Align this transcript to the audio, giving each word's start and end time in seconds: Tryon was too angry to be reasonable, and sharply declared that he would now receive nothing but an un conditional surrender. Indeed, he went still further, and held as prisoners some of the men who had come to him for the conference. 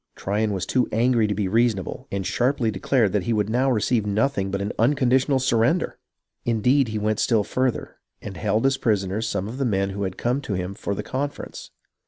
Tryon 0.15 0.51
was 0.51 0.65
too 0.65 0.89
angry 0.91 1.27
to 1.27 1.35
be 1.35 1.47
reasonable, 1.47 2.07
and 2.11 2.25
sharply 2.25 2.71
declared 2.71 3.11
that 3.11 3.25
he 3.25 3.33
would 3.33 3.51
now 3.51 3.69
receive 3.69 4.03
nothing 4.03 4.49
but 4.49 4.59
an 4.59 4.71
un 4.79 4.95
conditional 4.95 5.37
surrender. 5.37 5.99
Indeed, 6.43 6.87
he 6.87 6.97
went 6.97 7.19
still 7.19 7.43
further, 7.43 7.97
and 8.19 8.35
held 8.35 8.65
as 8.65 8.77
prisoners 8.77 9.27
some 9.27 9.47
of 9.47 9.59
the 9.59 9.63
men 9.63 9.91
who 9.91 10.01
had 10.01 10.17
come 10.17 10.41
to 10.41 10.55
him 10.55 10.73
for 10.73 10.95
the 10.95 11.03
conference. 11.03 11.69